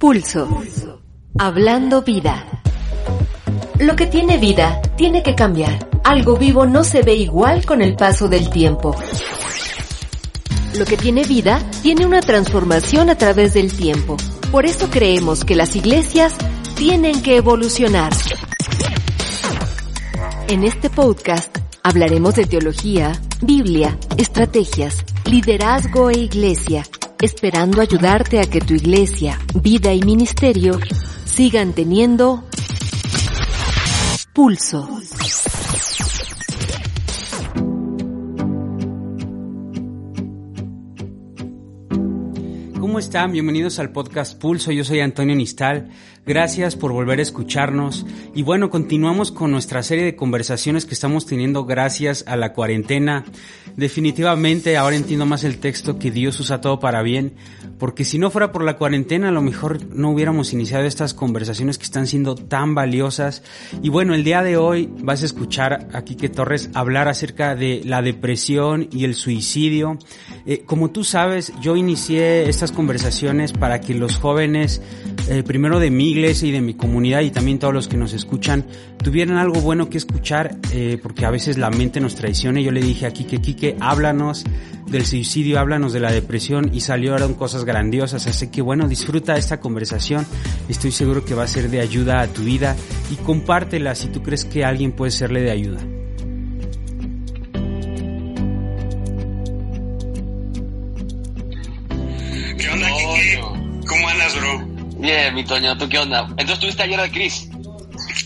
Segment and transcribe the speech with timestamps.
[0.00, 0.48] Pulso.
[1.38, 2.62] Hablando vida.
[3.78, 5.90] Lo que tiene vida tiene que cambiar.
[6.04, 8.96] Algo vivo no se ve igual con el paso del tiempo.
[10.78, 14.16] Lo que tiene vida tiene una transformación a través del tiempo.
[14.50, 16.32] Por eso creemos que las iglesias
[16.76, 18.10] tienen que evolucionar.
[20.48, 23.12] En este podcast hablaremos de teología,
[23.42, 26.84] Biblia, estrategias, liderazgo e iglesia,
[27.22, 30.78] esperando ayudarte a que tu iglesia, vida y ministerio
[31.24, 32.44] sigan teniendo
[34.32, 34.88] pulso.
[42.90, 43.30] ¿Cómo están?
[43.30, 44.72] Bienvenidos al podcast Pulso.
[44.72, 45.90] Yo soy Antonio Nistal.
[46.26, 48.04] Gracias por volver a escucharnos.
[48.34, 53.24] Y bueno, continuamos con nuestra serie de conversaciones que estamos teniendo gracias a la cuarentena.
[53.76, 57.34] Definitivamente ahora entiendo más el texto que Dios usa todo para bien,
[57.78, 61.78] porque si no fuera por la cuarentena a lo mejor no hubiéramos iniciado estas conversaciones
[61.78, 63.42] que están siendo tan valiosas.
[63.82, 67.80] Y bueno, el día de hoy vas a escuchar a Quique Torres hablar acerca de
[67.84, 69.98] la depresión y el suicidio.
[70.44, 72.79] Eh, como tú sabes, yo inicié estas conversaciones
[73.52, 74.82] para que los jóvenes,
[75.28, 78.12] eh, primero de mi iglesia y de mi comunidad y también todos los que nos
[78.12, 78.64] escuchan,
[79.02, 82.60] tuvieran algo bueno que escuchar, eh, porque a veces la mente nos traiciona.
[82.60, 84.44] Yo le dije a Quique, Quique, háblanos
[84.86, 88.26] del suicidio, háblanos de la depresión y salieron cosas grandiosas.
[88.26, 90.26] Así que bueno, disfruta esta conversación.
[90.68, 92.76] Estoy seguro que va a ser de ayuda a tu vida
[93.10, 95.80] y compártela si tú crees que alguien puede serle de ayuda.
[105.00, 106.26] Bien, mi Toño, ¿tú qué onda?
[106.28, 107.46] Entonces estuviste ayer al Chris.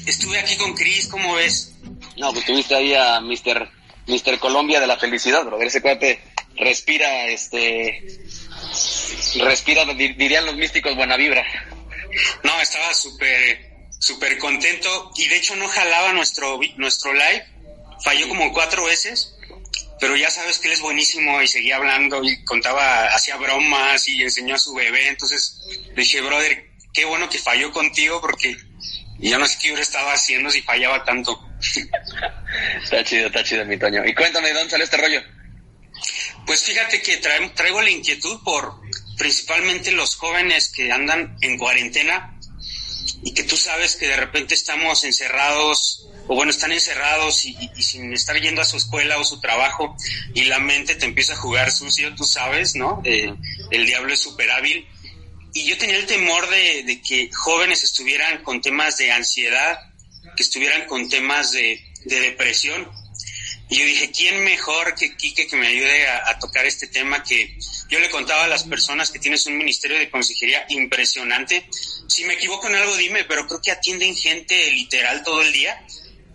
[0.06, 1.72] Estuve aquí con Chris, ¿cómo ves?
[2.16, 3.70] No, pues tuviste ahí a Mr.
[4.08, 4.40] Mr.
[4.40, 5.62] Colombia de la felicidad, bro.
[5.62, 6.20] Ese cuate
[6.56, 8.04] respira, este...
[9.36, 11.44] Respira, dirían los místicos, buena vibra.
[12.42, 15.12] No, estaba súper, súper contento.
[15.16, 17.46] Y de hecho no jalaba nuestro, nuestro live.
[18.02, 19.33] Falló como cuatro veces.
[20.04, 24.22] Pero ya sabes que él es buenísimo y seguía hablando y contaba, hacía bromas y
[24.22, 25.08] enseñó a su bebé.
[25.08, 25.58] Entonces
[25.96, 28.54] le dije, brother, qué bueno que falló contigo porque
[29.18, 31.40] ya no sé qué hubiera estado haciendo si fallaba tanto.
[32.82, 34.04] está chido, está chido, mi Toño.
[34.04, 35.22] Y cuéntame, ¿de dónde sale este rollo?
[36.44, 38.74] Pues fíjate que traigo la inquietud por
[39.16, 42.38] principalmente los jóvenes que andan en cuarentena
[43.22, 48.12] y que tú sabes que de repente estamos encerrados o bueno, están encerrados y, sin
[48.12, 49.96] estar yendo a su escuela o su trabajo
[50.34, 53.02] y la mente te empieza a jugar sucio, tú sabes, ¿no?
[53.04, 53.32] Eh,
[53.70, 54.86] el diablo es súper hábil.
[55.52, 59.78] Y yo tenía el temor de, que jóvenes estuvieran con temas de ansiedad,
[60.36, 62.90] que estuvieran con temas de, de depresión.
[63.68, 67.56] Y yo dije, ¿quién mejor que Quique que me ayude a, tocar este tema que
[67.88, 71.66] yo le contaba a las personas que tienes un ministerio de consejería impresionante?
[72.08, 75.80] Si me equivoco en algo, dime, pero creo que atienden gente literal todo el día.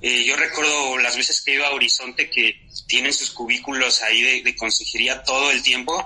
[0.01, 4.41] Eh, yo recuerdo las veces que ido a Horizonte que tienen sus cubículos ahí de,
[4.43, 6.05] de, consejería todo el tiempo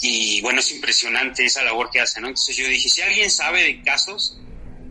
[0.00, 2.28] y bueno, es impresionante esa labor que hacen, ¿no?
[2.28, 4.38] Entonces yo dije, si alguien sabe de casos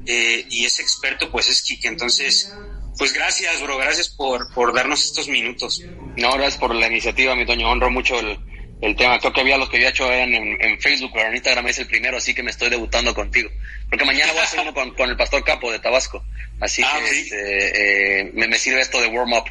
[0.05, 1.87] eh, y es experto, pues es Kike.
[1.87, 2.51] Entonces,
[2.97, 5.81] pues gracias, bro, gracias por, por darnos estos minutos.
[6.17, 8.39] No, gracias por la iniciativa, mi Toño, honro mucho el,
[8.85, 9.19] el tema.
[9.19, 11.79] Creo que había los que había hecho eran en, en, Facebook, pero en Instagram es
[11.79, 13.49] el primero, así que me estoy debutando contigo.
[13.89, 16.23] Porque mañana voy a hacer uno con, con el Pastor Capo de Tabasco.
[16.59, 17.21] Así ah, que ¿sí?
[17.21, 19.45] este, eh, me, me, sirve esto de warm up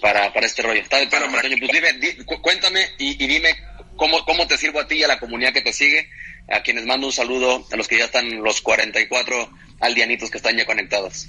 [0.00, 0.80] para, para este rollo.
[0.80, 3.56] Está de pero, Antonio, pues dime, di, cuéntame y, y, dime
[3.96, 6.10] cómo, cómo te sirvo a ti y a la comunidad que te sigue,
[6.50, 10.56] a quienes mando un saludo, a los que ya están los 44 aldianitos que están
[10.56, 11.28] ya conectados.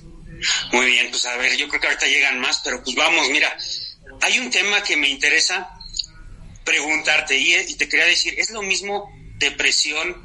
[0.71, 3.55] Muy bien, pues a ver, yo creo que ahorita llegan más, pero pues vamos, mira,
[4.21, 5.77] hay un tema que me interesa
[6.63, 10.23] preguntarte y, y te quería decir, ¿es lo mismo depresión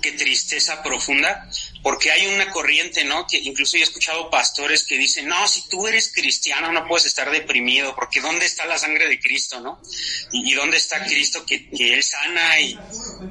[0.00, 1.48] que tristeza profunda?
[1.82, 3.26] Porque hay una corriente, ¿no?
[3.26, 7.30] Que incluso he escuchado pastores que dicen, no, si tú eres cristiano no puedes estar
[7.30, 9.80] deprimido, porque ¿dónde está la sangre de Cristo, no?
[10.32, 12.60] Y, y ¿dónde está Cristo que, que Él sana?
[12.60, 12.78] Y,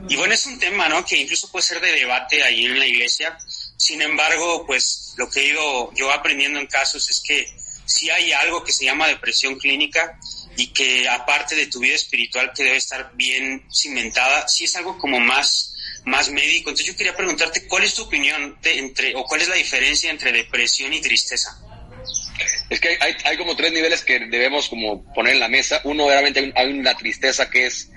[0.09, 1.03] y bueno, es un tema, ¿no?
[1.03, 3.37] Que incluso puede ser de debate ahí en la iglesia.
[3.77, 7.47] Sin embargo, pues lo que he ido yo aprendiendo en casos es que
[7.85, 10.17] si hay algo que se llama depresión clínica
[10.55, 14.97] y que aparte de tu vida espiritual que debe estar bien cimentada, si es algo
[14.97, 15.73] como más
[16.05, 16.69] más médico.
[16.69, 20.31] Entonces yo quería preguntarte cuál es tu opinión entre o cuál es la diferencia entre
[20.31, 21.57] depresión y tristeza.
[22.69, 25.81] Es que hay, hay como tres niveles que debemos como poner en la mesa.
[25.83, 27.89] Uno, obviamente, hay, una tristeza que es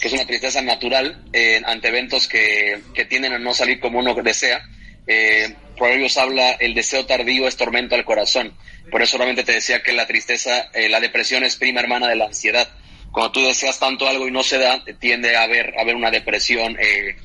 [0.00, 4.00] que es una tristeza natural eh, ante eventos que, que tienden a no salir como
[4.00, 4.62] uno desea.
[5.06, 8.56] Eh, Proverbios habla, el deseo tardío es tormento al corazón.
[8.90, 12.16] Por eso solamente te decía que la tristeza, eh, la depresión es prima hermana de
[12.16, 12.68] la ansiedad
[13.16, 16.10] cuando tú deseas tanto algo y no se da, tiende a haber, a haber una
[16.10, 17.16] depresión eh,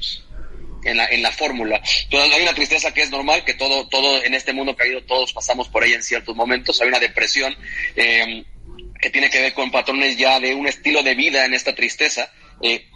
[0.86, 1.82] en la, en la fórmula.
[2.04, 5.34] Entonces hay una tristeza que es normal, que todo, todo en este mundo caído, todos
[5.34, 6.82] pasamos por ella en ciertos momentos.
[6.82, 7.54] Hay una depresión
[7.98, 8.46] eh,
[9.02, 12.32] que tiene que ver con patrones ya de un estilo de vida en esta tristeza.
[12.62, 12.88] Eh,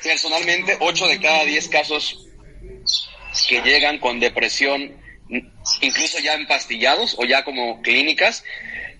[0.00, 2.27] personalmente, 8 de cada 10 casos
[3.46, 4.96] que llegan con depresión,
[5.80, 8.44] incluso ya empastillados o ya como clínicas,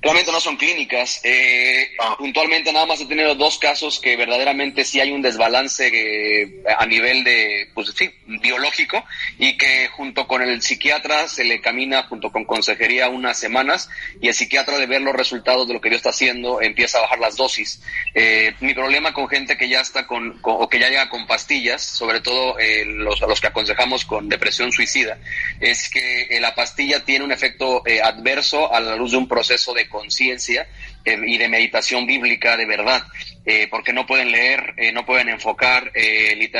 [0.01, 1.21] Realmente no son clínicas.
[1.25, 2.15] Eh, ah.
[2.19, 6.87] Puntualmente nada más he tenido dos casos que verdaderamente sí hay un desbalance eh, a
[6.87, 9.05] nivel de, pues sí, biológico
[9.39, 13.91] y que junto con el psiquiatra se le camina junto con consejería unas semanas
[14.21, 17.03] y el psiquiatra de ver los resultados de lo que yo está haciendo empieza a
[17.03, 17.83] bajar las dosis.
[18.15, 21.83] Eh, mi problema con gente que ya está con, o que ya llega con pastillas,
[21.83, 25.19] sobre todo eh, los, los que aconsejamos con depresión suicida,
[25.59, 29.88] es que la pastilla tiene un efecto adverso a la luz de un proceso de
[29.89, 30.69] conciencia
[31.05, 33.03] eh, y de meditación bíblica de verdad,
[33.47, 35.93] eh, porque no pueden leer, eh, no pueden enfocar,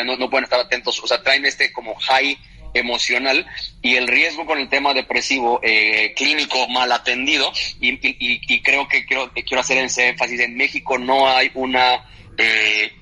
[0.05, 2.39] no, no pueden estar atentos, o sea, traen este como high
[2.75, 3.47] emocional
[3.83, 5.61] y el riesgo con el tema depresivo
[6.15, 11.51] clínico mal atendido y, creo que quiero, quiero hacer ese énfasis en México no hay
[11.55, 12.05] una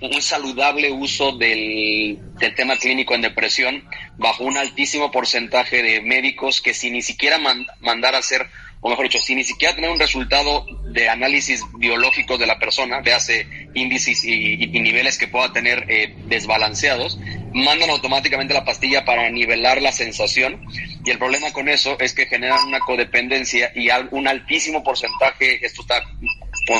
[0.00, 3.84] un saludable uso del, del, tema clínico en depresión
[4.16, 7.38] bajo un altísimo porcentaje de médicos que si ni siquiera
[7.80, 8.48] mandar a hacer
[8.86, 13.02] o mejor dicho, sin ni siquiera tener un resultado de análisis biológico de la persona,
[13.12, 17.18] hace índices y, niveles que pueda tener eh, desbalanceados,
[17.52, 20.64] mandan automáticamente la pastilla para nivelar la sensación.
[21.04, 25.82] Y el problema con eso es que generan una codependencia y un altísimo porcentaje, esto
[25.82, 26.00] está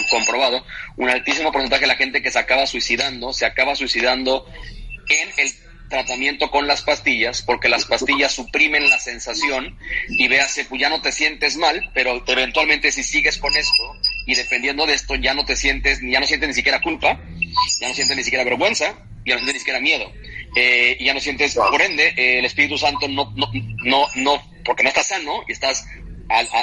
[0.09, 0.65] comprobado,
[0.97, 4.47] un altísimo porcentaje de la gente que se acaba suicidando, se acaba suicidando
[5.09, 9.79] en el tratamiento con las pastillas, porque las pastillas suprimen la sensación
[10.09, 13.83] y véase, pues ya no te sientes mal, pero eventualmente si sigues con esto
[14.27, 17.21] y dependiendo de esto ya no te sientes, ya no sientes ni siquiera culpa,
[17.81, 20.13] ya no sientes ni siquiera vergüenza, ya no sientes ni siquiera miedo,
[20.57, 23.51] eh, y ya no sientes, por ende, eh, el Espíritu Santo no, no,
[23.85, 25.87] no, no, porque no estás sano y estás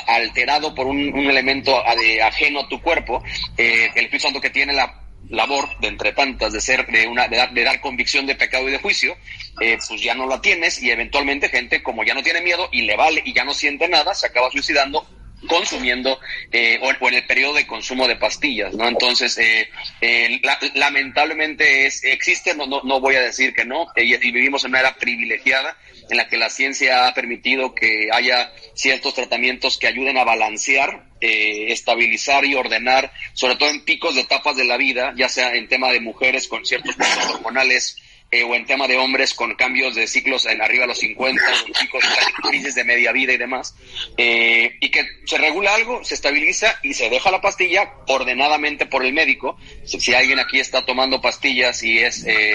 [0.08, 3.24] alterado por un, elemento ajeno a tu cuerpo,
[3.58, 7.28] eh, el Espíritu Santo que tiene la labor de entre tantas de ser de una
[7.28, 9.16] de dar, de dar convicción de pecado y de juicio
[9.62, 12.84] eh, pues ya no la tienes y eventualmente gente como ya no tiene miedo y
[12.84, 15.08] le vale y ya no siente nada se acaba suicidando
[15.48, 16.20] consumiendo
[16.52, 18.88] eh, o, en el periodo de consumo de pastillas, ¿no?
[18.88, 20.42] Entonces, eh, eh
[20.76, 24.80] lamentablemente es, existe, no, no, no voy a decir que no, y vivimos en una
[24.80, 25.76] era privilegiada
[26.10, 31.10] en la que la ciencia ha permitido que haya ciertos tratamientos que ayuden a balancear,
[31.22, 35.54] eh, estabilizar y ordenar, sobre todo en picos de etapas de la vida, ya sea
[35.56, 37.98] en tema de mujeres con ciertos problemas hormonales
[38.34, 41.40] eh, o en tema de hombres con cambios de ciclos en arriba los 50,
[41.72, 42.04] chicos
[42.42, 43.76] crisis de media vida y demás,
[44.18, 49.06] eh, y que se regula algo, se estabiliza y se deja la pastilla ordenadamente por
[49.06, 49.56] el médico.
[49.86, 52.54] Si, alguien aquí está tomando pastillas y es, eh,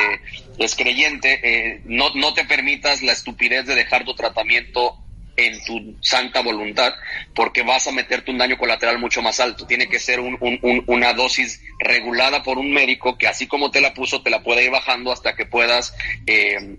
[0.59, 4.99] es creyente, no, no te permitas la estupidez de dejar tu tratamiento
[5.39, 6.93] en tu santa voluntad,
[7.35, 9.67] porque vas a meterte un daño colateral mucho más alto.
[9.67, 13.81] Tiene que ser un, un, una dosis regulada por un médico que así como te
[13.81, 15.95] la puso, te la puede ir bajando hasta que puedas...
[16.27, 16.77] Eh,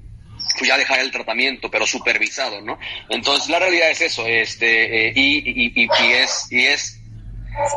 [0.57, 2.79] pues ya dejar el tratamiento, pero supervisado, ¿no?
[3.09, 6.98] Entonces la realidad es eso, este, eh, y, y, y, y, es, y es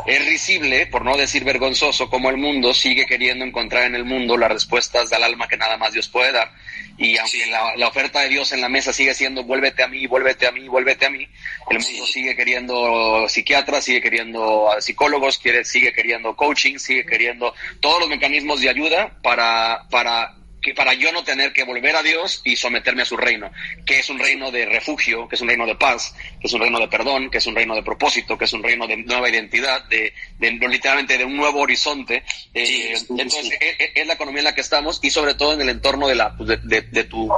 [0.05, 4.37] es risible, por no decir vergonzoso, como el mundo sigue queriendo encontrar en el mundo
[4.37, 6.51] las respuestas del alma que nada más Dios puede dar.
[6.97, 10.47] Y aunque la, oferta de Dios en la mesa sigue siendo vuélvete a mí, vuélvete
[10.47, 11.27] a mí, vuélvete a mí,
[11.69, 17.99] el mundo sigue queriendo psiquiatras, sigue queriendo psicólogos, quiere, sigue queriendo coaching, sigue queriendo todos
[18.01, 22.41] los mecanismos de ayuda para, para que para yo no tener que volver a Dios
[22.45, 23.51] y someterme a su reino,
[23.85, 26.61] que es un reino de refugio, que es un reino de paz, que es un
[26.61, 29.29] reino de perdón, que es un reino de propósito, que es un reino de nueva
[29.29, 32.23] identidad, de, de literalmente de un nuevo horizonte.
[32.53, 35.61] Eh, entonces e, e, es, la economía en la que estamos y sobre todo en
[35.61, 37.29] el entorno de la pues, de, de, tu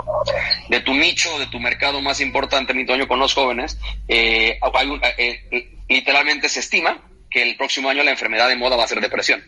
[0.70, 3.80] de tu nicho, de tu mercado más importante, mi Toño, con los jóvenes.
[4.08, 4.60] Eh,
[5.18, 9.02] eh, literalmente se estima que el próximo año la enfermedad de moda va a ser
[9.02, 9.44] depresión.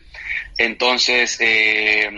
[0.58, 2.10] Entonces, eh,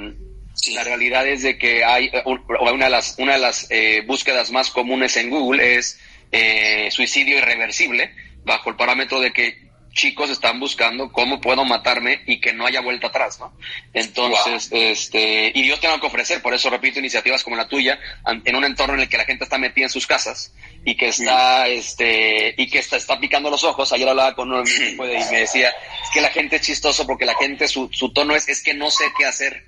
[0.67, 4.51] la realidad es de que hay eh, una de las, una de las eh, búsquedas
[4.51, 5.99] más comunes en Google es
[6.31, 8.13] eh, suicidio irreversible,
[8.43, 12.79] bajo el parámetro de que chicos están buscando cómo puedo matarme y que no haya
[12.79, 13.51] vuelta atrás, ¿no?
[13.93, 17.99] Entonces, este, y Dios tengo que ofrecer, por eso repito iniciativas como la tuya,
[18.45, 20.53] en un entorno en el que la gente está metida en sus casas
[20.85, 23.91] y que está, este, y que está, está picando los ojos.
[23.91, 27.25] Ayer hablaba con uno de y me decía, es que la gente es chistoso porque
[27.25, 29.65] la gente, su, su tono es, es que no sé qué hacer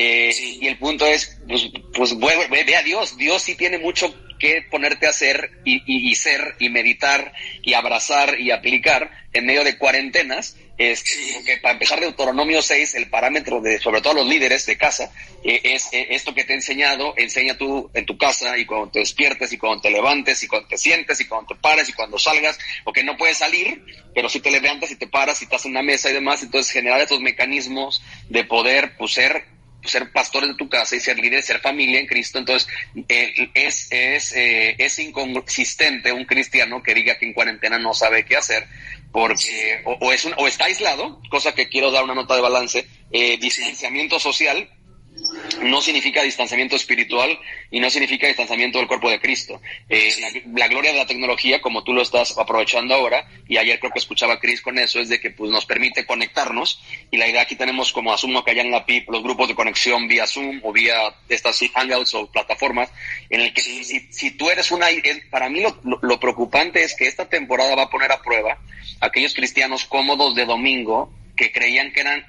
[0.00, 3.16] eh, y el punto es, pues, pues ve, a Dios.
[3.16, 8.38] Dios sí tiene mucho que ponerte a hacer y, y, ser y meditar y abrazar
[8.38, 10.56] y aplicar en medio de cuarentenas.
[10.78, 14.78] Este, porque para empezar de Deuteronomio 6, el parámetro de, sobre todo los líderes de
[14.78, 15.10] casa,
[15.42, 18.92] eh, es eh, esto que te he enseñado, enseña tú en tu casa y cuando
[18.92, 21.92] te despiertes y cuando te levantes y cuando te sientes y cuando te pares y
[21.92, 25.64] cuando salgas, porque no puedes salir, pero si te levantas y te paras y estás
[25.64, 29.57] en una mesa y demás, entonces generar estos mecanismos de poder pues, ser
[29.88, 32.38] ser pastores de tu casa y ser líderes, ser familia en Cristo.
[32.38, 32.68] Entonces,
[33.08, 38.24] eh, es, es, eh, es inconsistente un cristiano que diga que en cuarentena no sabe
[38.24, 38.66] qué hacer,
[39.12, 42.86] porque o, es un, o está aislado, cosa que quiero dar una nota de balance,
[43.10, 44.68] eh, distanciamiento social,
[45.62, 47.38] no significa distanciamiento espiritual
[47.70, 49.60] y no significa distanciamiento del cuerpo de Cristo.
[49.88, 53.92] Eh, la, gloria de la tecnología, como tú lo estás aprovechando ahora, y ayer creo
[53.92, 57.28] que escuchaba a Chris con eso, es de que pues, nos permite conectarnos y la
[57.28, 60.26] idea aquí tenemos como asumo que allá en la PIP los grupos de conexión vía
[60.26, 62.90] Zoom o vía estas Hangouts o plataformas,
[63.30, 64.86] en el que si, si, tú eres una...
[65.30, 68.58] Para mí lo, lo preocupante es que esta temporada va a poner a prueba
[69.00, 72.26] a aquellos cristianos cómodos de domingo que creían que eran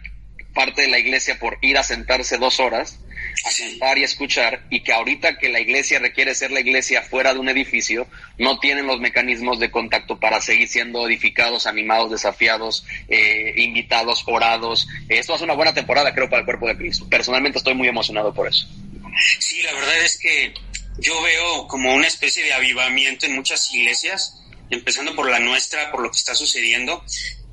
[0.53, 2.99] parte de la iglesia por ir a sentarse dos horas
[3.45, 7.33] a sentar y escuchar y que ahorita que la iglesia requiere ser la iglesia fuera
[7.33, 12.85] de un edificio, no tienen los mecanismos de contacto para seguir siendo edificados, animados, desafiados,
[13.07, 14.87] eh, invitados, orados.
[15.07, 17.07] Esto es una buena temporada, creo, para el cuerpo de Cristo.
[17.09, 18.67] Personalmente estoy muy emocionado por eso.
[19.39, 20.53] Sí, la verdad es que
[20.99, 26.01] yo veo como una especie de avivamiento en muchas iglesias, empezando por la nuestra, por
[26.01, 27.03] lo que está sucediendo.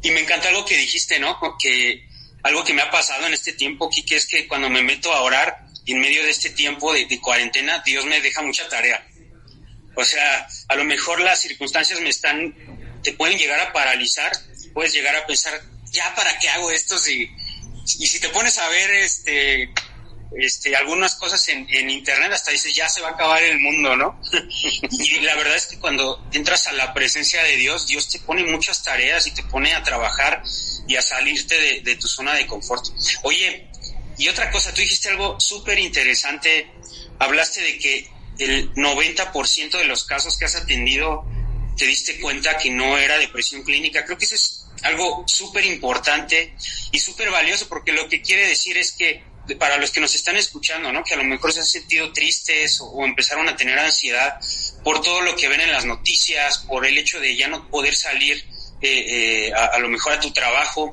[0.02, 1.38] Y me encanta algo que dijiste, ¿no?
[1.58, 2.04] Que
[2.42, 5.22] algo que me ha pasado en este tiempo, Kike, es que cuando me meto a
[5.22, 9.06] orar, en medio de este tiempo de, cuarentena, Dios me deja mucha tarea.
[9.94, 12.54] O sea, a lo mejor las circunstancias me están,
[13.02, 14.32] te pueden llegar a paralizar,
[14.74, 15.60] puedes llegar a pensar,
[15.92, 17.30] ya para qué hago esto si,
[17.98, 19.70] y si te pones a ver este,
[20.36, 23.96] este, algunas cosas en, en internet, hasta dices, ya se va a acabar el mundo,
[23.96, 24.20] ¿no?
[24.90, 28.44] y la verdad es que cuando entras a la presencia de Dios, Dios te pone
[28.44, 30.42] muchas tareas y te pone a trabajar
[30.88, 32.84] y a salirte de, de tu zona de confort.
[33.22, 33.70] Oye,
[34.18, 36.70] y otra cosa, tú dijiste algo súper interesante,
[37.18, 38.08] hablaste de que
[38.38, 41.24] el 90% de los casos que has atendido
[41.76, 44.04] te diste cuenta que no era depresión clínica.
[44.04, 46.54] Creo que eso es algo súper importante
[46.92, 49.22] y súper valioso porque lo que quiere decir es que
[49.58, 51.04] para los que nos están escuchando, ¿no?
[51.04, 54.40] Que a lo mejor se han sentido tristes o, empezaron a tener ansiedad
[54.82, 57.94] por todo lo que ven en las noticias, por el hecho de ya no poder
[57.94, 58.44] salir
[58.82, 60.90] eh, eh, a, lo mejor a tu trabajo.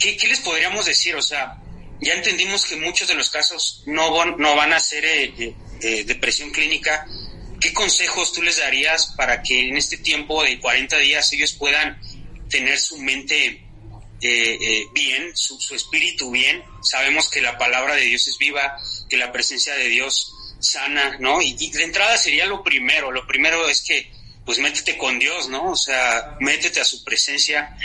[0.00, 1.14] ¿Qué, ¿Qué les podríamos decir?
[1.14, 1.58] O sea,
[2.00, 6.04] ya entendimos que muchos de los casos no van, no van a ser eh, eh,
[6.04, 7.06] depresión clínica.
[7.60, 11.98] ¿Qué consejos tú les darías para que en este tiempo de 40 días ellos puedan
[12.50, 13.62] tener su mente
[14.20, 16.62] eh, bien, su, espíritu bien?
[16.82, 18.76] Sabemos que la palabra de Dios es viva,
[19.08, 21.40] que la presencia de Dios sana, ¿no?
[21.40, 23.10] Y, y de entrada sería lo primero.
[23.10, 24.10] Lo primero es que
[24.46, 25.72] pues métete con Dios, ¿no?
[25.72, 27.76] O sea, métete a su presencia.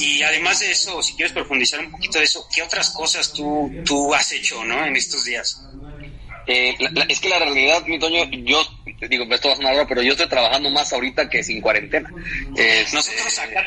[0.00, 3.70] Y además de eso, si quieres profundizar un poquito de eso, ¿qué otras cosas tú,
[3.84, 4.84] tú has hecho, ¿no?
[4.84, 5.62] En estos días.
[6.46, 6.76] Eh,
[7.08, 8.60] es que la realidad, mi Toño, yo
[9.08, 12.10] digo, esto va a sonar pero yo estoy trabajando más ahorita que sin cuarentena.
[12.92, 13.64] Nosotros acá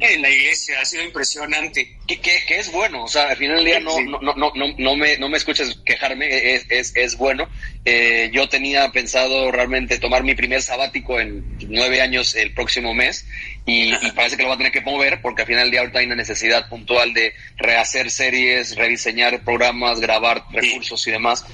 [0.00, 1.98] en la iglesia ha sido impresionante.
[2.06, 4.96] Que, que, es bueno, o sea, al final del día no, no, no, no, no,
[4.96, 7.48] me, no me escuches quejarme, es, es, es bueno.
[7.84, 13.26] Eh, yo tenía pensado realmente tomar mi primer sabático en nueve años el próximo mes
[13.66, 16.00] y, parece que lo va a tener que mover porque al final del día ahorita
[16.00, 21.44] hay una necesidad puntual de rehacer series, rediseñar programas, grabar recursos y demás.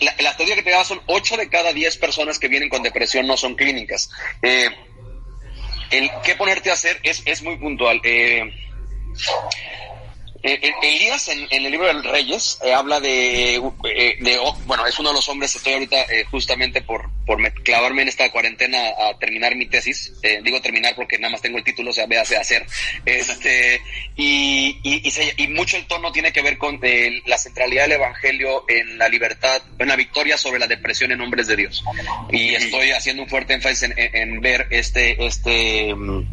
[0.00, 2.82] la, la, teoría que te daba son ocho de cada diez personas que vienen con
[2.82, 4.10] depresión no son clínicas.
[4.42, 4.68] Eh,
[5.90, 8.00] el qué ponerte a hacer es, es muy puntual.
[8.02, 8.50] Eh,
[10.42, 13.60] Elías en, el libro de Reyes eh, habla de,
[14.20, 15.96] de, bueno, es uno de los hombres, estoy ahorita
[16.30, 21.32] justamente por, por clavarme en esta cuarentena a terminar mi tesis, digo terminar porque nada
[21.32, 22.66] más tengo el título, o sea, véase hacer,
[23.04, 23.80] este,
[24.16, 26.80] y, y, y, mucho el tono tiene que ver con
[27.26, 31.46] la centralidad del Evangelio en la libertad, en la victoria sobre la depresión en hombres
[31.46, 31.84] de Dios.
[32.30, 36.26] Y estoy haciendo un fuerte énfasis en, en ver este, este, mm,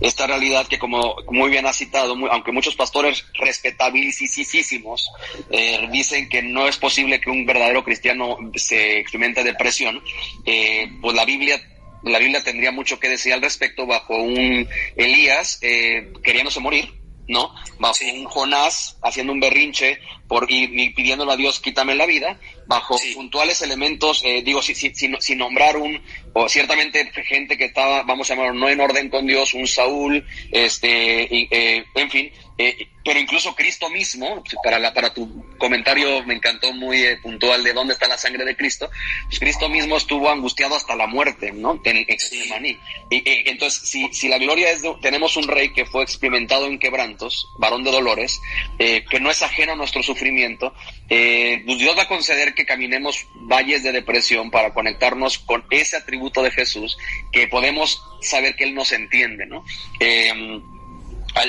[0.00, 5.10] esta realidad que como muy bien ha citado, aunque muchos pastores respetabilísimos
[5.50, 10.02] eh, dicen que no es posible que un verdadero cristiano se experimente depresión,
[10.44, 11.60] eh, pues la Biblia
[12.02, 16.92] la Biblia tendría mucho que decir al respecto bajo un Elías eh, queriéndose morir,
[17.28, 17.54] ¿no?
[17.78, 22.96] Bajo un Jonás haciendo un berrinche por, y, pidiéndole a Dios, quítame la vida, bajo
[23.14, 26.00] puntuales elementos, eh, digo, sin, sin, sin, nombrar un,
[26.32, 30.24] o ciertamente gente que estaba, vamos a llamarlo, no en orden con Dios, un Saúl,
[30.50, 36.24] este, y, eh, en fin, Eh, pero incluso Cristo mismo, para, la, para tu comentario
[36.24, 38.90] me encantó muy eh, puntual de dónde está la sangre de Cristo,
[39.26, 41.80] pues Cristo mismo estuvo angustiado hasta la muerte, ¿no?
[41.84, 42.78] En, en
[43.10, 46.78] Y, entonces, si, si la gloria es, de, tenemos un rey que fue experimentado en
[46.78, 48.40] quebrantos, varón de dolores,
[48.78, 50.74] eh, que no es ajeno a nuestro sufrimiento,
[51.08, 55.96] eh, pues Dios va a conceder que caminemos valles de depresión para conectarnos con ese
[55.96, 56.96] atributo de Jesús,
[57.30, 59.64] que podemos saber que Él nos entiende, ¿no?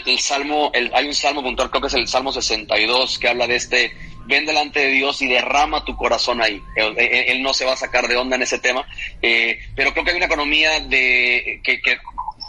[0.05, 3.47] El salmo, el, hay un salmo puntual, creo que es el Salmo 62, que habla
[3.47, 3.93] de este,
[4.25, 6.61] ven delante de Dios y derrama tu corazón ahí.
[6.75, 8.85] Él, no se va a sacar de onda en ese tema,
[9.21, 11.97] eh, pero creo que hay una economía de, que, que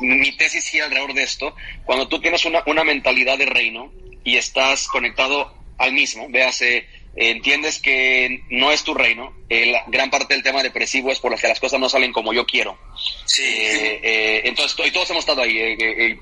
[0.00, 1.54] mi tesis gira alrededor de esto.
[1.84, 3.92] Cuando tú tienes una, una mentalidad de reino
[4.24, 6.86] y estás conectado al mismo, véase
[7.18, 11.40] entiendes que no es tu reino, la gran parte del tema depresivo es por las
[11.40, 12.78] que las cosas no salen como yo quiero.
[13.26, 13.42] Sí.
[13.42, 16.18] Eh, eh, entonces, y todos hemos estado ahí, eh,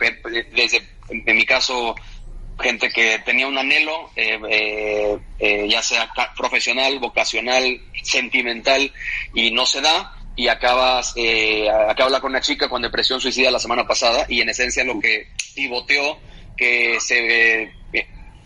[0.52, 1.94] desde, en, mi caso,
[2.58, 8.92] gente que tenía un anhelo, ya sea profesional, vocacional, sentimental,
[9.34, 13.50] y no se da, y acabas, eh, acabo de con una chica con depresión suicida
[13.50, 16.18] la semana pasada, y en esencia lo que pivoteó
[16.56, 17.72] que se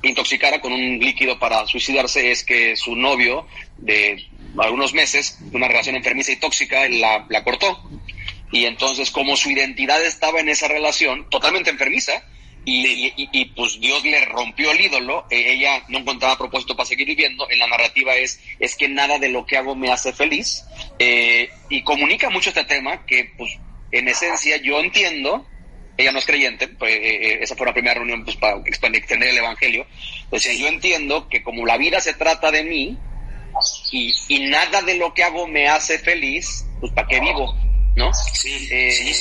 [0.02, 3.46] intoxicara con un líquido para suicidarse es que su novio
[3.78, 4.26] de
[4.58, 7.88] algunos meses, de una relación enfermiza y tóxica, la, la cortó.
[8.52, 12.24] Y entonces, como su identidad estaba en esa relación, totalmente enfermiza,
[12.64, 17.06] y, y, pues Dios le rompió el ídolo, e ella no encontraba propósito para seguir
[17.06, 20.64] viviendo, en la narrativa es, es que nada de lo que hago me hace feliz,
[20.98, 23.56] eh, y comunica mucho este tema que pues
[23.92, 25.46] en esencia yo entiendo
[26.00, 28.58] ella no es creyente, pues, eh, eh, esa fue la primera reunión pues, para
[28.94, 29.86] extender el Evangelio.
[30.24, 32.98] Entonces yo entiendo que como la vida se trata de mí
[33.92, 37.54] y, y nada de lo que hago me hace feliz, pues ¿para qué vivo?
[37.96, 38.12] ¿No?
[38.14, 39.12] Sí, eh,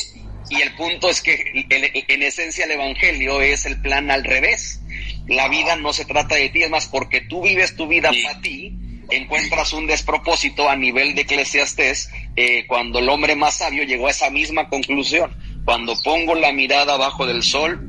[0.50, 1.65] Y el punto es que
[2.07, 4.81] en, esencia el Evangelio es el plan al revés.
[5.27, 8.41] La vida no se trata de ti, es más, porque tú vives tu vida para
[8.41, 8.74] ti,
[9.12, 14.12] encuentras un despropósito a nivel de eclesiastés eh, cuando el hombre más sabio llegó a
[14.12, 15.36] esa misma conclusión
[15.69, 17.79] cuando pongo la mirada abajo del sol,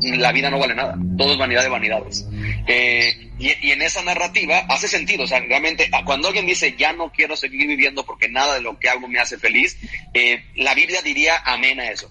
[0.00, 0.96] la vida no vale nada.
[1.18, 2.24] Todo es vanidad de vanidades.
[2.66, 5.24] Eh, y, en esa narrativa hace sentido.
[5.24, 8.78] O sea, realmente, cuando alguien dice, ya no quiero seguir viviendo porque nada de lo
[8.78, 9.76] que hago me hace feliz,
[10.14, 12.10] eh, la Biblia diría amén a eso.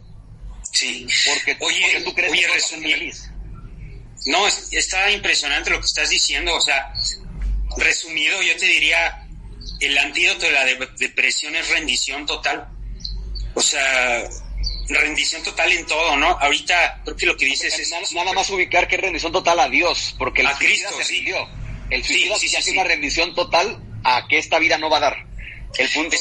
[0.72, 1.08] Sí.
[1.26, 2.98] Porque, oye, tú crees que resumir.
[3.00, 3.32] feliz.
[4.28, 6.54] No, está impresionante lo que estás diciendo.
[6.54, 6.94] O sea,
[7.76, 9.28] resumido, yo te diría,
[9.80, 10.64] el antídoto de la
[11.00, 12.68] depresión es rendición total.
[13.56, 14.30] O sea,
[14.88, 16.28] rendición total en todo, ¿no?
[16.40, 18.14] Ahorita creo que lo que dices es...
[18.14, 21.38] Nada, más ubicar que rendición total a Dios, porque el a Cristo se rindió.
[21.90, 25.28] El suicida sí, hace una rendición total a que esta vida no va a dar.
[25.78, 26.16] El punto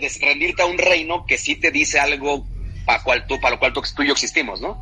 [0.00, 2.46] es rendirte a un reino que sí te dice algo
[2.84, 4.78] para, cual tú, para lo cual tú, tú y yo existimos, ¿no?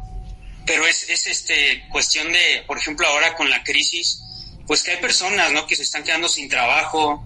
[0.67, 4.21] Pero es, es este cuestión de, por ejemplo, ahora con la crisis,
[4.67, 5.67] pues que hay personas, ¿no?
[5.67, 7.25] Que se están quedando sin trabajo,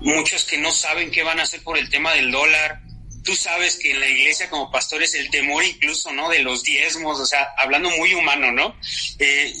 [0.00, 2.80] muchos que no saben qué van a hacer por el tema del dólar,
[3.24, 6.28] tú sabes que en la iglesia como pastores el temor incluso, ¿no?
[6.28, 8.76] De los diezmos, o sea, hablando muy humano, ¿no?
[9.18, 9.54] Eh,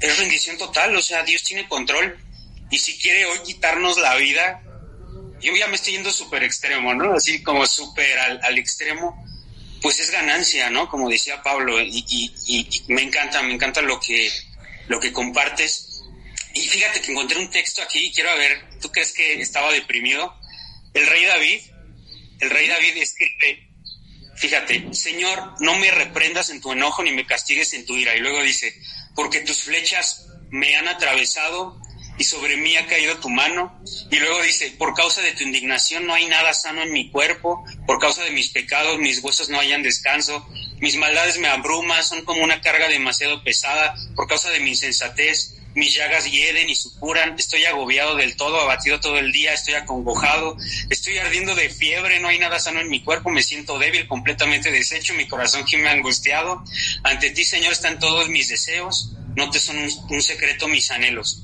[0.00, 2.18] es rendición total, o sea, Dios tiene control.
[2.70, 4.62] Y si quiere hoy quitarnos la vida,
[5.40, 7.14] yo ya me estoy yendo súper extremo, ¿no?
[7.14, 9.24] Así como súper al, extremo,
[9.82, 10.88] pues es ganancia, ¿no?
[10.88, 14.30] Como decía Pablo, y, y, me encanta, me encanta lo que,
[14.88, 16.02] lo que compartes.
[16.54, 20.34] Y fíjate que encontré un texto aquí, quiero ver, ¿tú crees que estaba deprimido?
[20.94, 21.60] El rey David,
[22.40, 23.68] el rey David escribe,
[24.36, 28.14] fíjate, Señor, no me reprendas en tu enojo ni me castigues en tu ira.
[28.16, 28.74] Y luego dice,
[29.14, 31.80] porque tus flechas me han atravesado
[32.16, 33.80] y sobre mí ha caído tu mano.
[34.10, 37.64] Y luego dice, por causa de tu indignación no hay nada sano en mi cuerpo,
[37.86, 40.46] por causa de mis pecados mis huesos no hayan descanso,
[40.78, 45.54] mis maldades me abruman, son como una carga demasiado pesada, por causa de mi insensatez
[45.74, 50.56] mis llagas hieden y supuran, estoy agobiado del todo, abatido todo el día, estoy acongojado,
[50.88, 54.70] estoy ardiendo de fiebre, no hay nada sano en mi cuerpo, me siento débil, completamente
[54.70, 56.62] deshecho, mi corazón me ha angustiado.
[57.02, 61.42] Ante ti, Señor, están todos mis deseos, no te son un, secreto mis anhelos.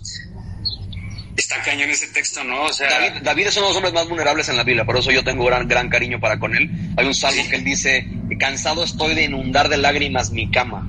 [1.37, 2.64] Está cañón ese texto, ¿no?
[2.64, 2.88] O sea,
[3.23, 5.45] David, es uno de los hombres más vulnerables en la Biblia, por eso yo tengo
[5.45, 6.71] gran, gran cariño para con él.
[6.97, 8.07] Hay un salmo que él dice,
[8.38, 10.88] cansado estoy de inundar de lágrimas mi cama.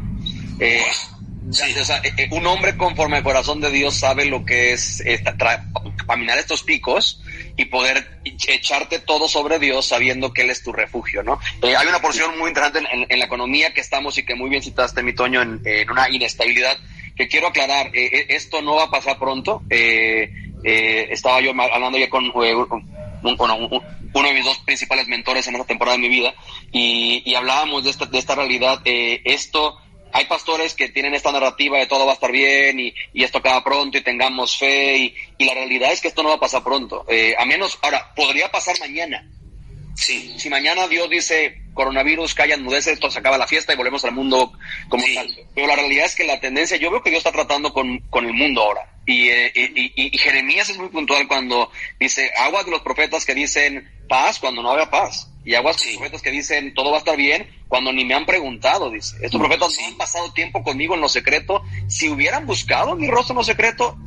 [0.60, 0.84] Eh,
[1.60, 5.04] eh, eh, un hombre conforme al corazón de Dios sabe lo que es
[6.08, 7.22] caminar estos picos
[7.58, 11.40] y poder echarte todo sobre Dios sabiendo que Él es tu refugio, ¿no?
[11.62, 14.64] Eh, hay una porción muy interesante en, la economía que estamos y que muy bien
[14.64, 16.78] citaste, mi Toño, en, una inestabilidad
[17.16, 17.92] que quiero aclarar.
[17.94, 19.62] esto no va a pasar pronto.
[19.70, 26.02] estaba yo hablando ya con uno de mis dos principales mentores en esta temporada de
[26.02, 26.34] mi vida
[26.72, 28.82] y, hablábamos de esta, de esta realidad.
[28.86, 29.81] esto
[30.13, 33.63] hay pastores que tienen esta narrativa de todo va a estar bien y, esto acaba
[33.63, 37.06] pronto y tengamos fe y, la realidad es que esto no va a pasar pronto.
[37.10, 39.28] Eh, a menos, ahora, podría pasar mañana.
[39.95, 40.34] Sí.
[40.38, 44.13] Si mañana Dios dice coronavirus, calla, enmudece, esto se acaba la fiesta y volvemos al
[44.13, 44.54] mundo
[44.89, 45.36] como tal.
[45.54, 48.26] Pero la realidad es que la tendencia, yo veo que Dios está tratando con, con
[48.26, 48.93] el mundo ahora.
[49.06, 53.34] Y, eh, y, y, Jeremías es muy puntual cuando dice, aguas de los profetas que
[53.34, 55.31] dicen paz cuando no había paz.
[55.44, 58.14] Y aguas de los profetas que dicen todo va a estar bien cuando ni me
[58.14, 59.18] han preguntado, dice.
[59.22, 61.64] Estos mm, profetas no han pasado tiempo conmigo en lo secreto.
[61.88, 63.98] Si hubieran buscado mi rostro en lo secreto,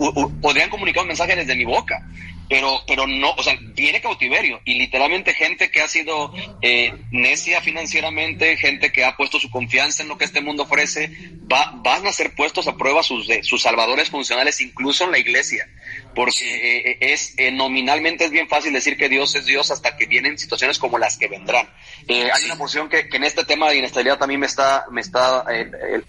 [0.40, 2.07] podrían comunicar un mensaje desde mi boca
[2.49, 7.61] pero, pero no, o sea, viene cautiverio y literalmente gente que ha sido eh, necia
[7.61, 11.11] financieramente, gente que ha puesto su confianza en lo que este mundo ofrece,
[11.51, 15.68] va, van a ser puestos a prueba sus, sus salvadores funcionales, incluso en la iglesia
[16.14, 20.07] porque eh, es eh, nominalmente es bien fácil decir que Dios es Dios hasta que
[20.07, 21.68] vienen situaciones como las que vendrán.
[22.09, 25.00] Eh, hay una porción que, que, en este tema de inestabilidad también me está me
[25.00, 25.44] está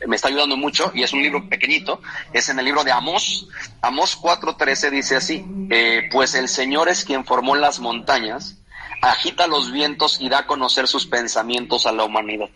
[0.07, 2.01] me está ayudando mucho y es un libro pequeñito,
[2.33, 3.47] es en el libro de Amós.
[3.81, 5.45] Amós 4:13 dice así:
[6.11, 8.57] pues el Señor es quien formó las montañas
[9.11, 12.49] agita los vientos y da a conocer sus pensamientos a la humanidad.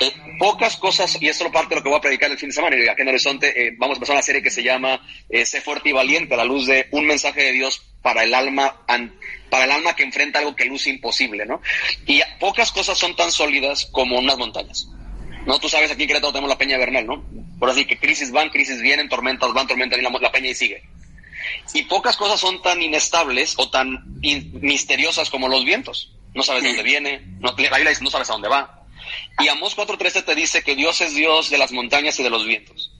[0.00, 2.48] Eh, pocas cosas, y esto es parte de lo que voy a predicar el fin
[2.48, 5.00] de semana, y aquí en Horizonte eh, vamos a empezar una serie que se llama
[5.28, 8.34] eh, Sé fuerte y valiente, a la luz de un mensaje de Dios para el
[8.34, 8.82] alma,
[9.50, 11.60] para el alma que enfrenta algo que luce imposible, ¿no?
[12.06, 14.88] Y pocas cosas son tan sólidas como unas montañas.
[15.46, 15.58] ¿no?
[15.58, 17.24] Tú sabes, aquí en Querétaro tenemos la Peña Bernal, ¿no?
[17.58, 20.82] Por así que crisis van, crisis vienen, tormentas van, tormentas vienen, la Peña y sigue.
[21.72, 26.12] Y pocas cosas son tan inestables o tan misteriosas como los vientos.
[26.34, 28.86] No sabes de dónde viene, no, la Biblia dice no sabes a dónde va.
[29.38, 32.44] Y Amós 4.13 te dice que Dios es Dios de las montañas y de los
[32.44, 32.92] vientos.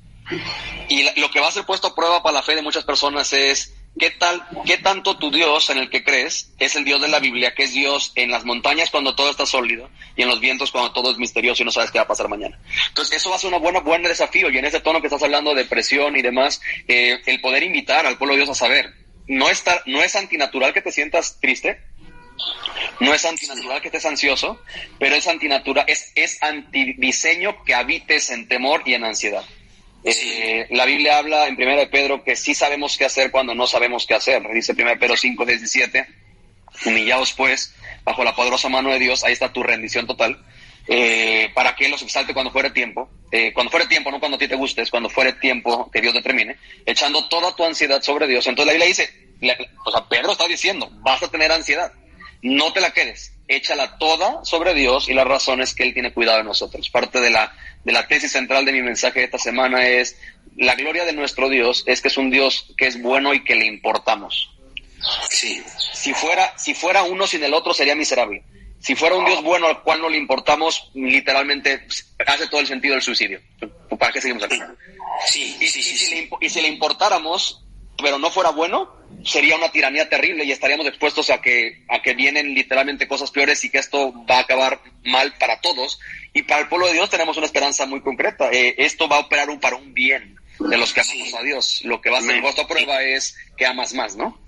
[0.88, 3.32] Y lo que va a ser puesto a prueba para la fe de muchas personas
[3.32, 7.06] es ¿Qué tal, qué tanto tu Dios en el que crees es el Dios de
[7.06, 10.40] la Biblia, que es Dios en las montañas cuando todo está sólido y en los
[10.40, 12.58] vientos cuando todo es misterioso y no sabes qué va a pasar mañana?
[12.88, 15.54] Entonces, eso va a ser un buen desafío y en ese tono que estás hablando
[15.54, 18.92] de presión y demás, eh, el poder invitar al pueblo de Dios a saber,
[19.28, 21.80] no, está, no es antinatural que te sientas triste,
[22.98, 24.60] no es antinatural que estés ansioso,
[24.98, 29.44] pero es antinatural, es, es antidiseño que habites en temor y en ansiedad.
[30.70, 34.06] La Biblia habla en 1 de Pedro que sí sabemos qué hacer cuando no sabemos
[34.06, 34.42] qué hacer.
[34.52, 36.06] Dice 1 Pedro 5, 17,
[36.86, 40.44] humillaos pues bajo la poderosa mano de Dios, ahí está tu rendición total,
[40.86, 44.38] eh, para que los exalte cuando fuere tiempo, eh, cuando fuere tiempo, no cuando a
[44.38, 48.46] ti te gustes, cuando fuere tiempo que Dios determine, echando toda tu ansiedad sobre Dios.
[48.46, 51.92] Entonces la Biblia dice, o sea, Pedro está diciendo, vas a tener ansiedad,
[52.42, 56.38] no te la quedes, échala toda sobre Dios y las razones que Él tiene cuidado
[56.38, 56.90] de nosotros.
[56.90, 60.16] Parte de la de la tesis central de mi mensaje de esta semana es,
[60.56, 63.54] la gloria de nuestro Dios es que es un Dios que es bueno y que
[63.54, 64.50] le importamos.
[65.28, 65.62] Sí.
[65.92, 68.42] Si fuera, si fuera uno sin el otro sería miserable.
[68.78, 71.86] Si fuera un Dios bueno al cual no le importamos, literalmente
[72.26, 73.40] hace todo el sentido del suicidio.
[73.98, 74.60] ¿Para qué seguimos aquí?
[75.26, 77.63] Sí, y, sí, sí, si Le, y si le importáramos,
[77.96, 78.92] pero no fuera bueno,
[79.24, 83.64] sería una tiranía terrible y estaríamos expuestos a que, a que vienen literalmente cosas peores
[83.64, 85.98] y que esto va a acabar mal para todos.
[86.32, 88.50] Y para el pueblo de Dios tenemos una esperanza muy concreta.
[88.50, 91.80] Eh, esto va a operar un, para un bien de los que amamos a Dios.
[91.84, 94.38] Lo que va a ser vuestra prueba es que amas más, ¿no?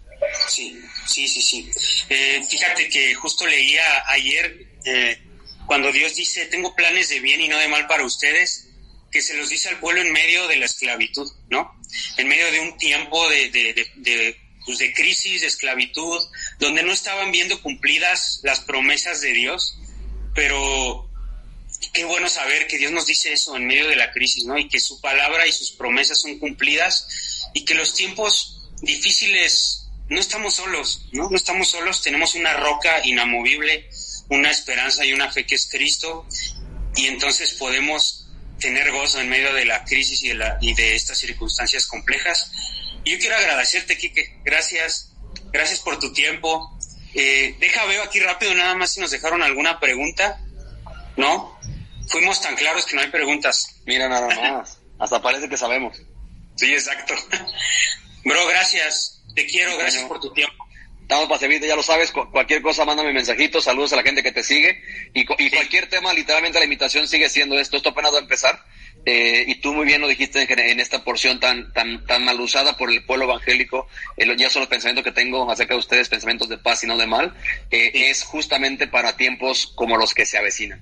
[0.49, 1.71] Sí, sí, sí, sí.
[2.09, 5.19] Eh, fíjate que justo leía ayer eh,
[5.67, 8.66] cuando Dios dice, tengo planes de bien y no de mal para ustedes,
[9.17, 11.75] que se los dice al pueblo en medio de la esclavitud, ¿no?
[12.19, 16.23] En medio de un tiempo de, de, de, pues de crisis, de esclavitud,
[16.59, 19.79] donde no estaban viendo cumplidas las promesas de Dios,
[20.35, 21.09] pero
[21.95, 24.59] qué bueno saber que Dios nos dice eso en medio de la crisis, ¿no?
[24.59, 30.21] Y que su palabra y sus promesas son cumplidas y que los tiempos difíciles no
[30.21, 31.31] estamos solos, ¿no?
[31.31, 33.89] No estamos solos, tenemos una roca inamovible,
[34.29, 36.27] una esperanza y una fe que es Cristo
[36.97, 38.16] y entonces podemos
[38.59, 42.51] tener gozo en medio de la crisis y de, la, y de estas circunstancias complejas.
[43.05, 44.41] Y yo quiero agradecerte, Kike.
[44.45, 45.13] Gracias.
[45.53, 46.77] Gracias por tu tiempo.
[47.15, 50.41] Eh, deja, veo aquí rápido nada más si nos dejaron alguna pregunta.
[51.17, 51.59] ¿No?
[52.09, 53.81] Fuimos tan claros que no hay preguntas.
[53.87, 54.79] Mira nada más.
[54.99, 55.97] Hasta parece que sabemos.
[56.57, 57.15] Sí, exacto.
[58.25, 59.23] Bro, gracias.
[59.35, 59.77] Te quiero.
[59.79, 60.66] Gracias por tu tiempo.
[61.07, 62.11] Estamos para servirte, ya lo sabes.
[62.11, 63.63] Cualquier cosa, mándame mensajitos.
[63.63, 64.83] Saludos a la gente que te sigue.
[65.15, 67.77] Y, y cualquier tema, literalmente la invitación sigue siendo esto.
[67.77, 68.61] Esto apenas va a empezar.
[69.05, 72.77] Eh, y tú muy bien lo dijiste en, esta porción tan, tan, tan mal usada
[72.77, 73.87] por el pueblo evangélico.
[74.37, 77.07] ya son los pensamientos que tengo acerca de ustedes, pensamientos de paz y no de
[77.07, 77.33] mal.
[77.71, 80.81] Eh, es justamente para tiempos como los que se avecinan.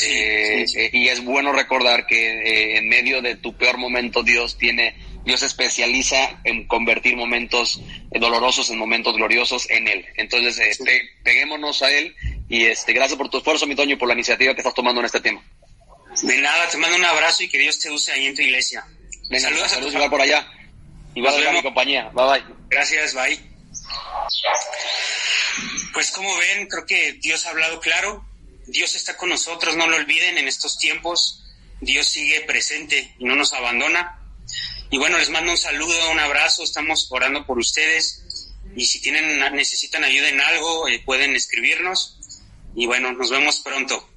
[0.00, 5.40] Eh, y es bueno recordar que en medio de tu peor momento Dios tiene Dios
[5.40, 10.06] se especializa en convertir momentos dolorosos en momentos gloriosos en Él.
[10.16, 12.14] Entonces, eh, peguémonos a Él
[12.48, 15.00] y este, gracias por tu esfuerzo, mi Toño, y por la iniciativa que estás tomando
[15.00, 15.42] en este tema.
[16.22, 18.84] De nada, te mando un abrazo y que Dios te use ahí en tu iglesia.
[19.28, 20.46] Venga, saludos, saludos igual por allá.
[21.14, 22.10] Y va a mi compañía.
[22.12, 22.44] Bye bye.
[22.68, 23.38] Gracias, bye.
[25.92, 28.24] Pues como ven, creo que Dios ha hablado claro.
[28.66, 31.44] Dios está con nosotros, no lo olviden en estos tiempos.
[31.80, 34.20] Dios sigue presente y no nos abandona.
[34.94, 38.52] Y bueno, les mando un saludo, un abrazo, estamos orando por ustedes.
[38.76, 42.20] Y si tienen, necesitan ayuda en algo, eh, pueden escribirnos.
[42.76, 44.08] Y bueno, nos vemos pronto.